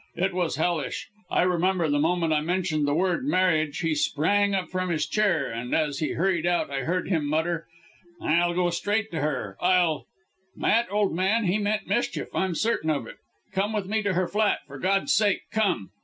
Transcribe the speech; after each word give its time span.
It 0.15 0.33
was 0.33 0.55
hellish. 0.55 1.09
I 1.29 1.43
remember 1.43 1.87
the 1.87 1.99
moment 1.99 2.33
I 2.33 2.41
mentioned 2.41 2.87
the 2.87 2.95
word 2.95 3.23
marriage 3.23 3.81
he 3.81 3.93
sprang 3.93 4.55
up 4.55 4.71
from 4.71 4.89
his 4.89 5.05
chair, 5.05 5.51
and 5.51 5.75
as 5.75 5.99
he 5.99 6.13
hurried 6.13 6.47
out, 6.47 6.71
I 6.71 6.85
heard 6.85 7.07
him 7.07 7.27
mutter, 7.29 7.67
'I'll 8.19 8.55
go 8.55 8.61
to 8.63 8.65
her 8.65 8.71
straight 8.71 9.09
I'll' 9.13 10.07
Matt, 10.55 10.91
old 10.91 11.13
man, 11.15 11.43
he 11.43 11.59
meant 11.59 11.85
mischief. 11.85 12.29
I'm 12.33 12.55
certain 12.55 12.89
of 12.89 13.05
it. 13.05 13.17
Come 13.53 13.73
with 13.73 13.85
me 13.85 14.01
to 14.01 14.13
her 14.15 14.27
flat 14.27 14.61
for 14.65 14.79
God's 14.79 15.13
sake 15.13 15.43
COME." 15.51 15.91